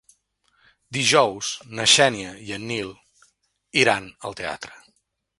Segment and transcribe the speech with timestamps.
[0.95, 1.49] Dijous
[1.79, 2.89] na Xènia i en Nil
[3.83, 4.73] iran al teatre.